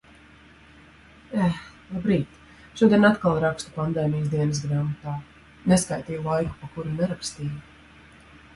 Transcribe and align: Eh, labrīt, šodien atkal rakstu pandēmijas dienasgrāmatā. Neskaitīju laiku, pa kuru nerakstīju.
Eh, 1.47 1.59
labrīt, 1.89 2.39
šodien 2.79 3.05
atkal 3.11 3.37
rakstu 3.45 3.75
pandēmijas 3.77 4.33
dienasgrāmatā. 4.33 5.13
Neskaitīju 5.75 6.25
laiku, 6.31 6.59
pa 6.63 6.73
kuru 6.79 6.95
nerakstīju. 6.99 7.59